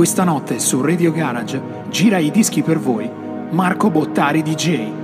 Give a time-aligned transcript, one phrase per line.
[0.00, 1.60] Questa notte su Radio Garage
[1.90, 3.10] gira i dischi per voi
[3.50, 4.99] Marco Bottari DJ.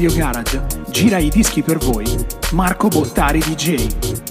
[0.00, 2.06] Radio Garage gira i dischi per voi
[2.52, 4.29] Marco Bottari DJ.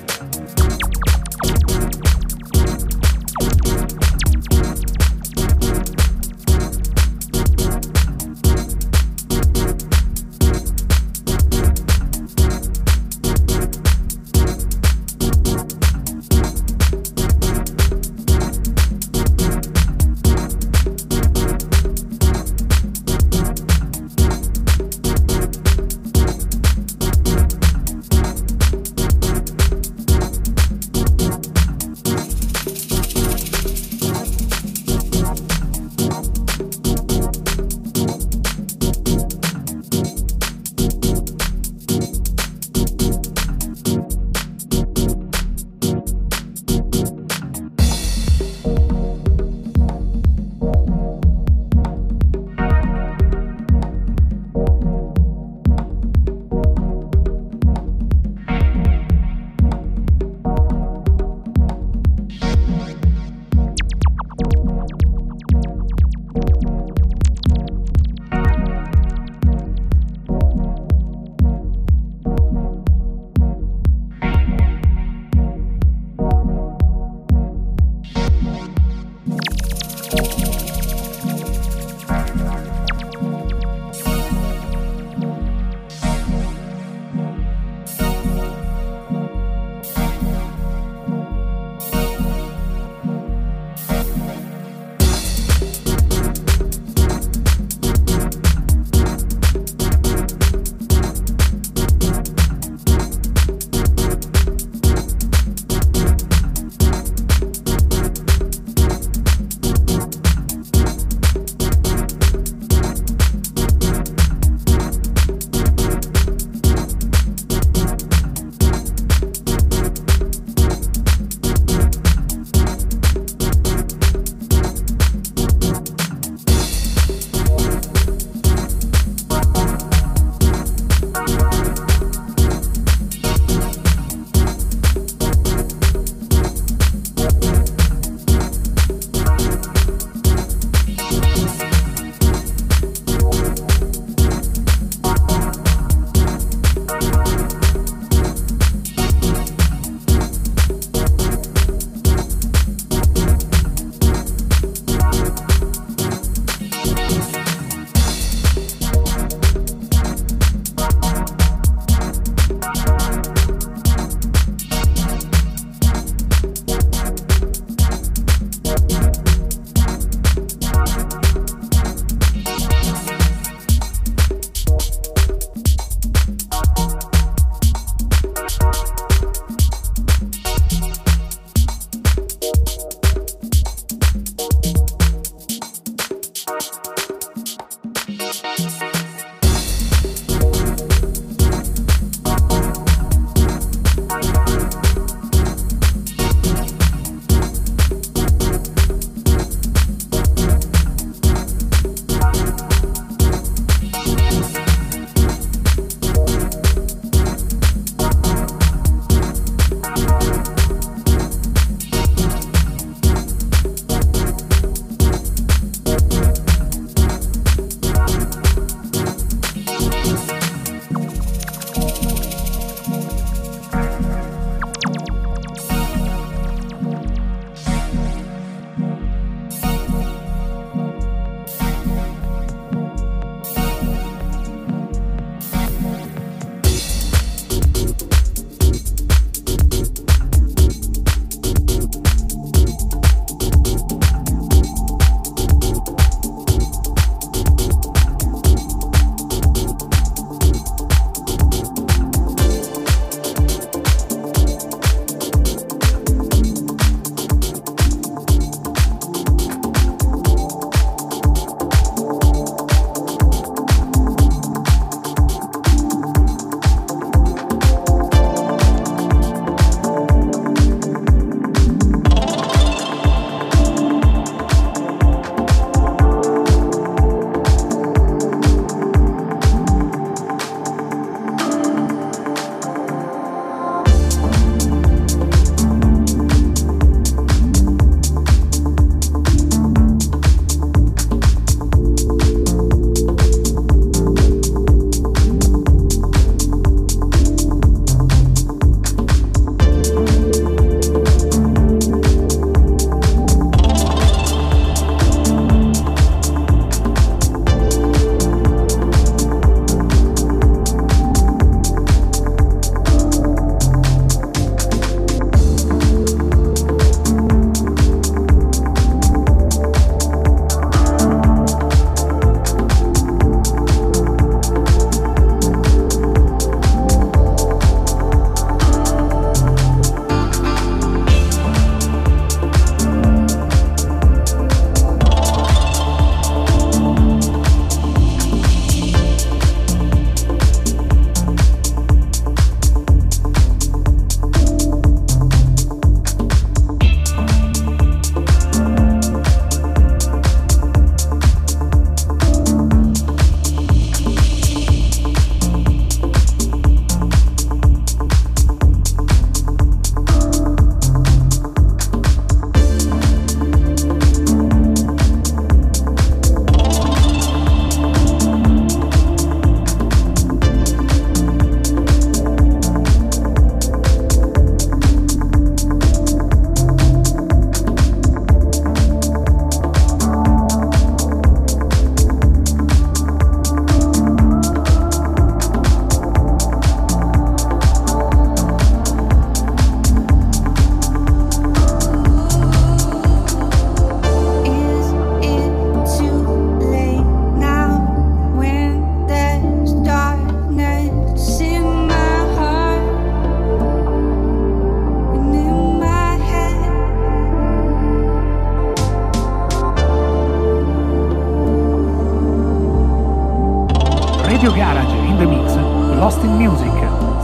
[414.40, 415.54] Radio Garage in the Mix,
[416.00, 416.72] Lost in Music,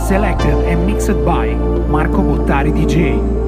[0.05, 1.47] selected and mixed by
[1.87, 3.44] Marco Bottari DJ.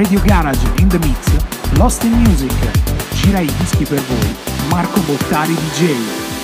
[0.00, 1.28] Radio Garage in the Mix,
[1.76, 2.50] Lost in Music.
[3.16, 4.34] Gira i dischi per voi,
[4.70, 6.39] Marco Bottari DJ.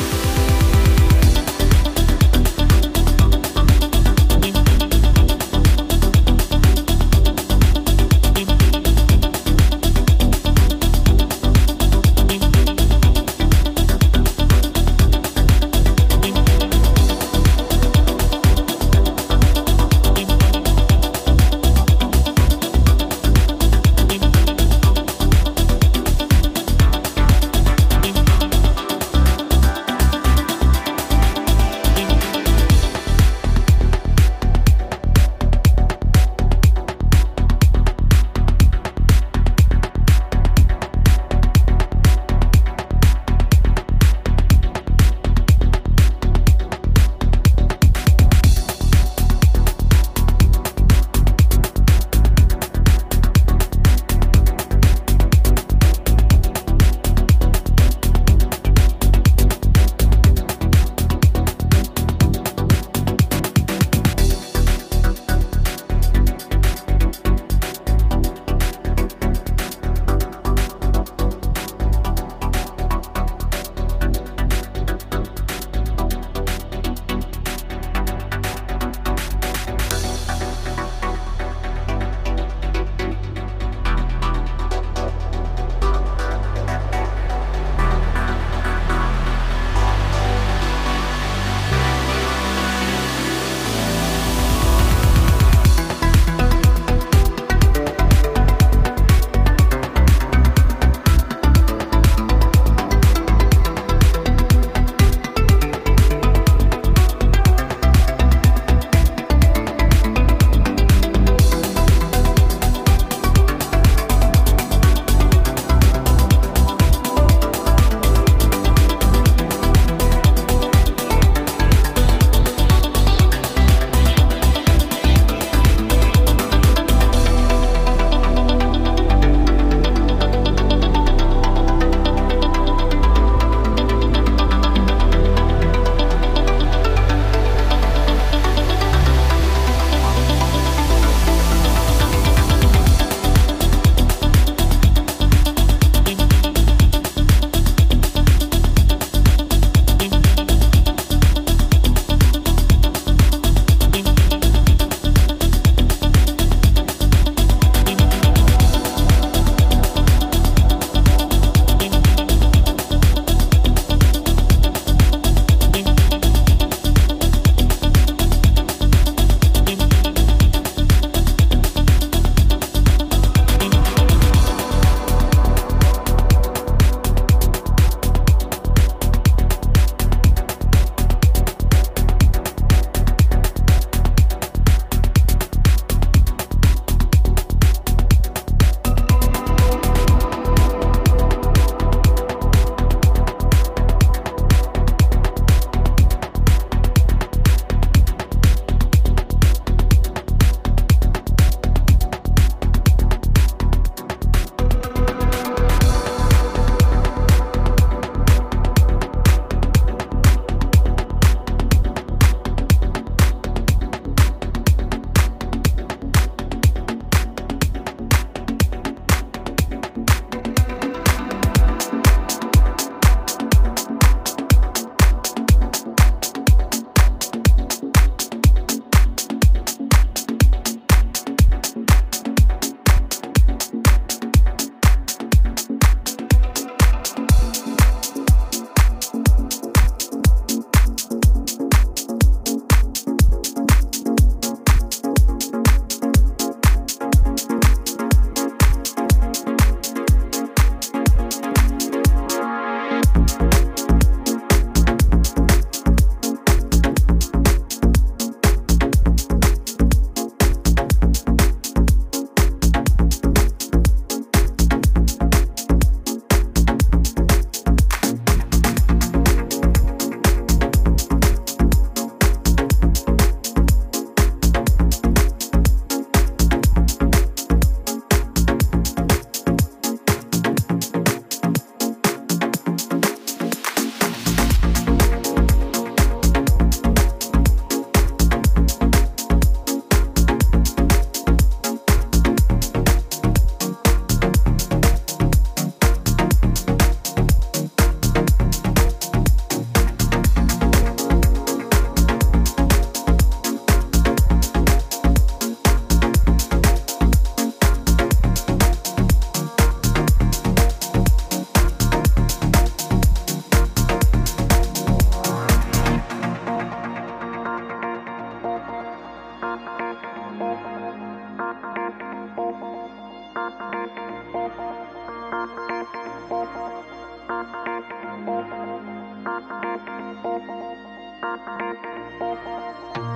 [330.23, 330.47] Thank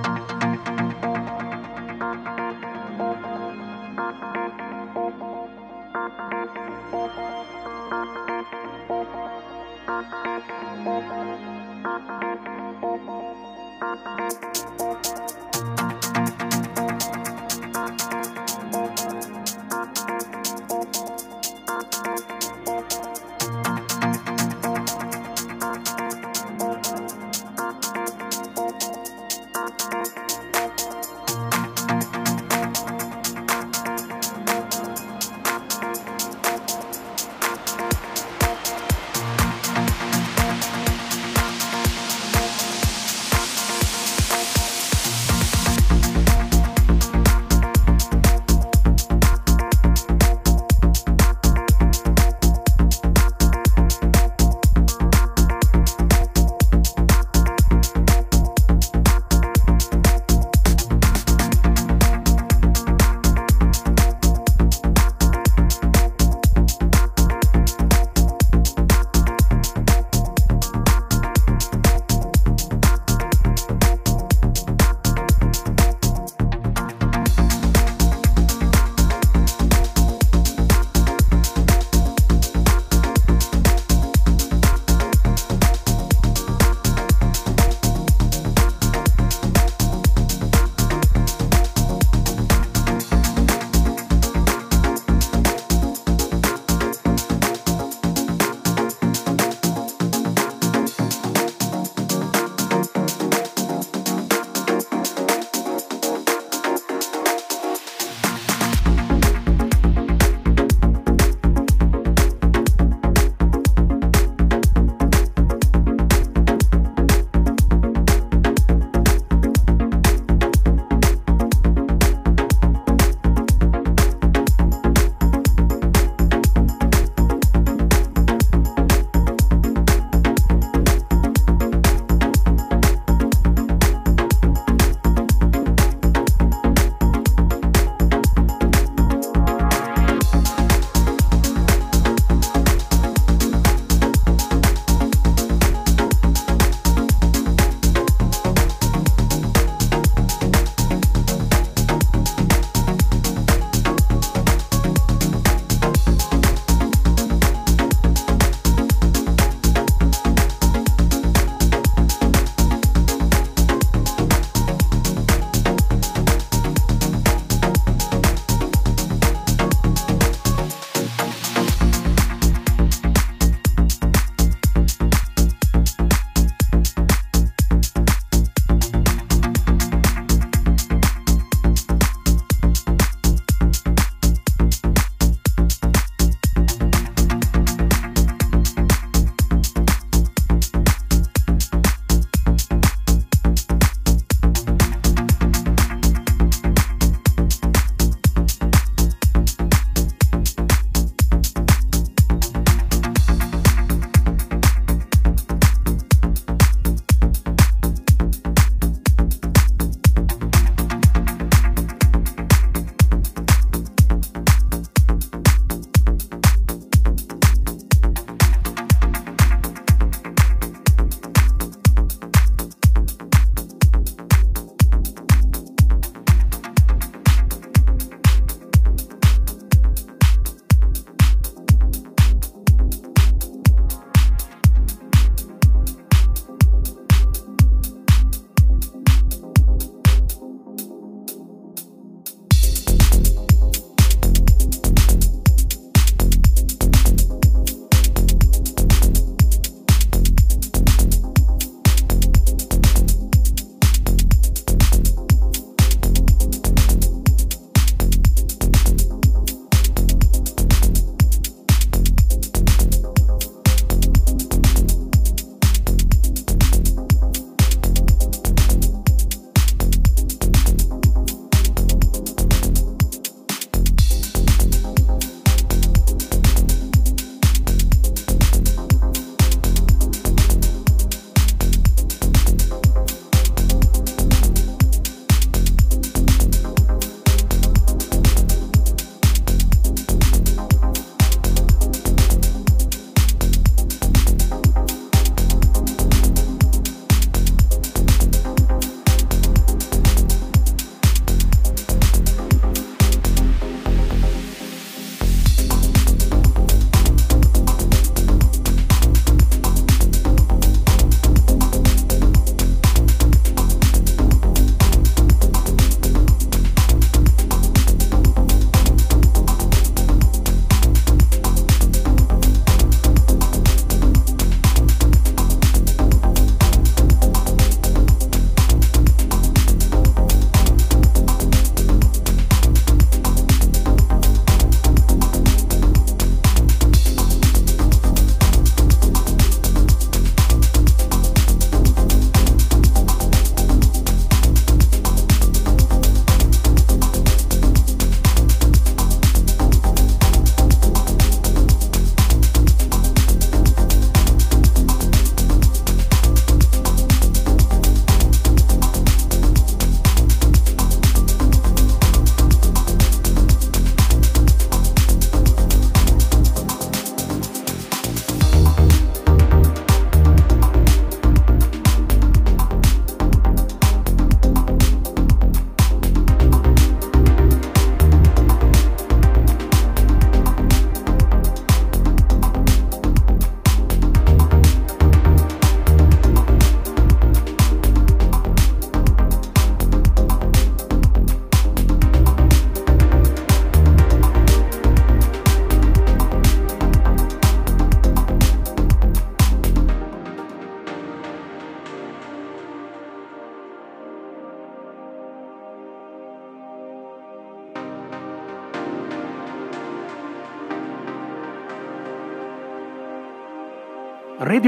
[0.07, 0.20] you.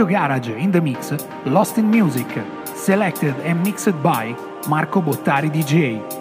[0.04, 1.14] Radio Garage in the Mix,
[1.46, 2.28] Lost in Music,
[2.76, 4.36] selected and mixed by
[4.68, 6.13] Marco Bottari DJ.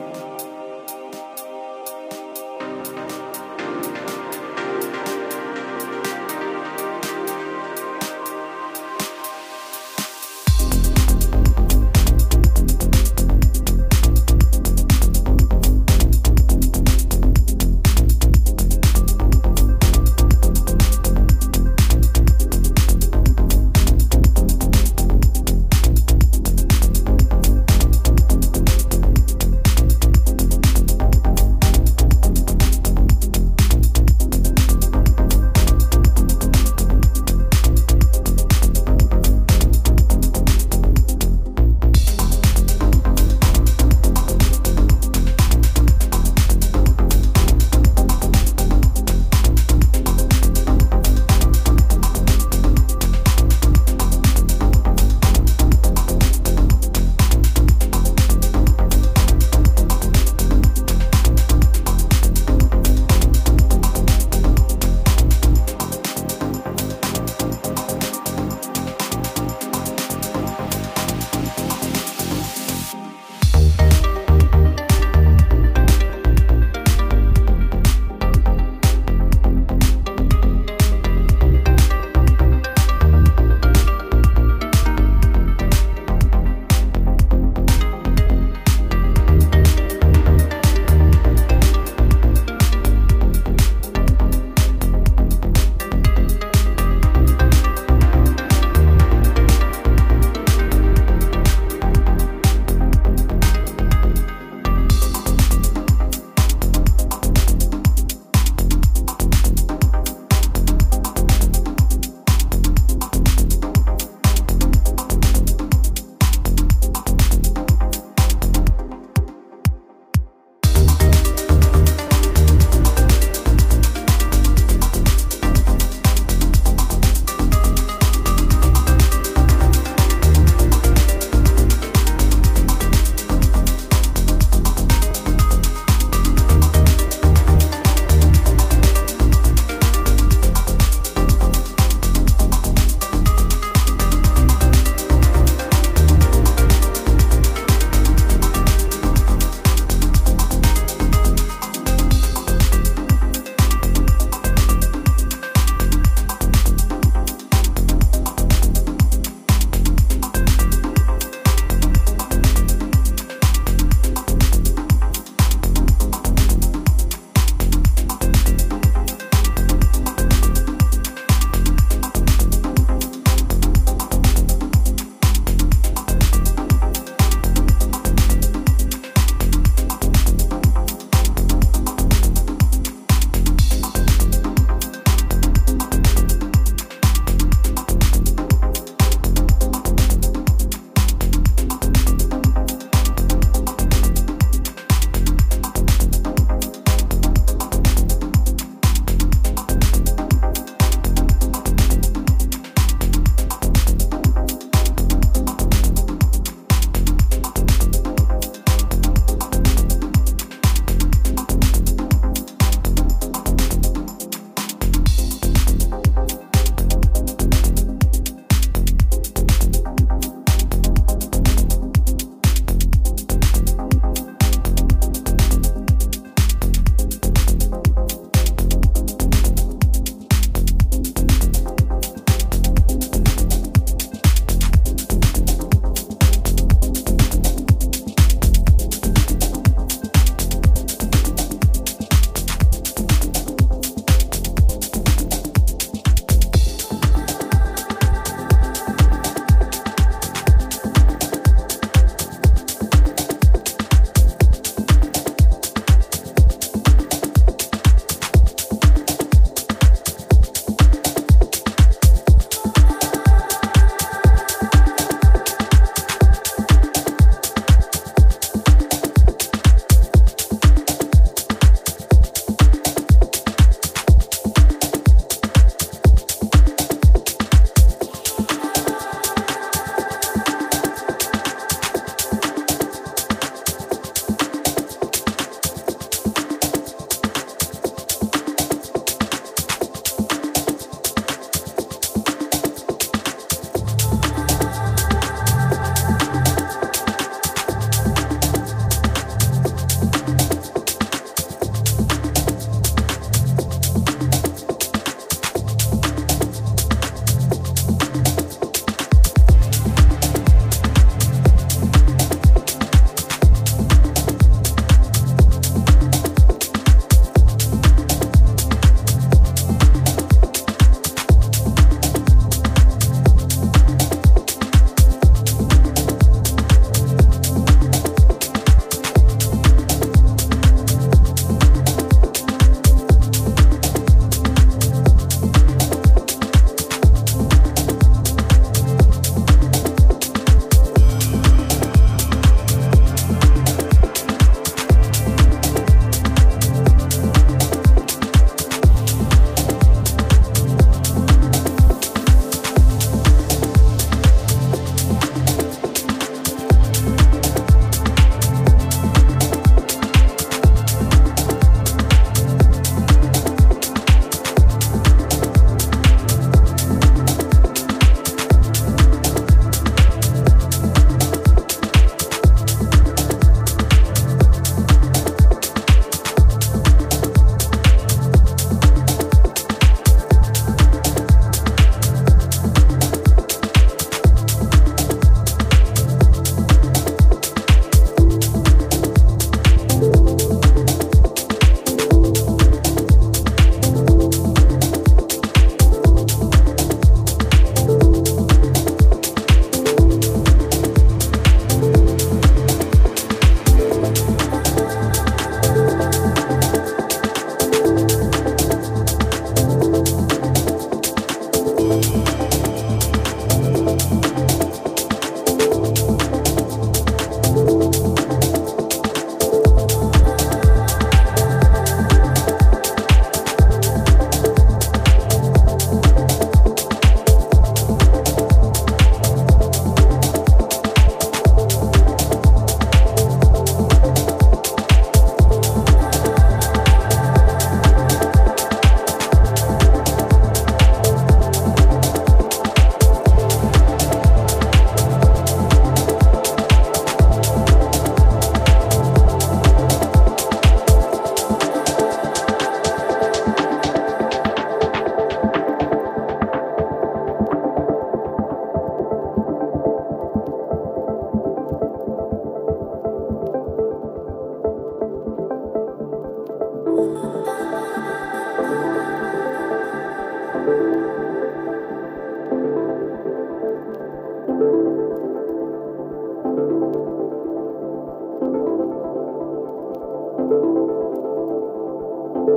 [482.44, 482.56] Thank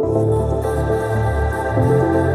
[2.25, 2.34] you.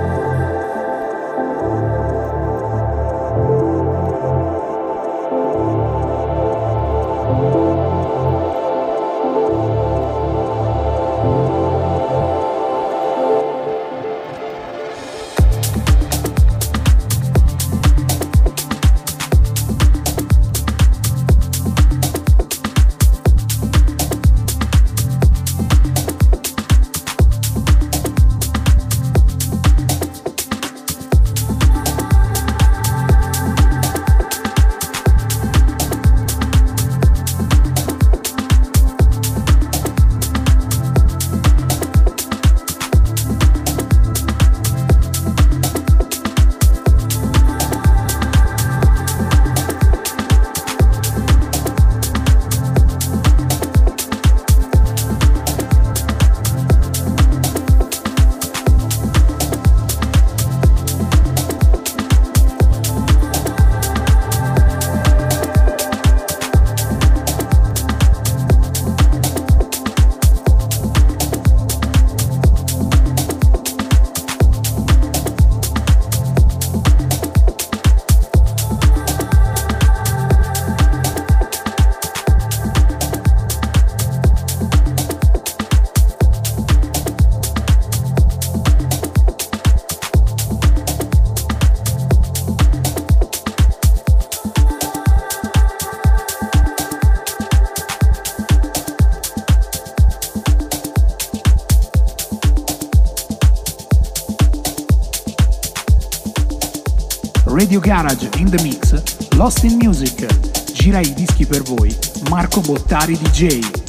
[107.50, 108.92] Radio Garage in the Mix,
[109.34, 110.24] Lost in Music.
[110.72, 111.94] Gira i dischi per voi,
[112.28, 113.79] Marco Bottari DJ.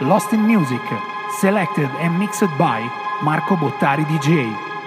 [0.00, 0.80] Lost in Music,
[1.40, 2.80] selected and mixed by
[3.24, 4.77] Marco Bottari DJ.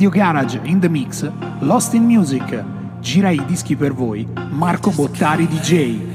[0.00, 2.64] Radio Garage in the Mix, Lost in Music.
[3.00, 6.09] Gira i dischi per voi, Marco Bottari DJ.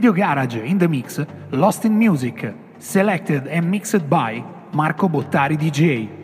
[0.00, 1.20] Radio Garage in the Mix,
[1.52, 4.42] Lost in Music, selected and mixed by
[4.72, 6.19] Marco Bottari DJ.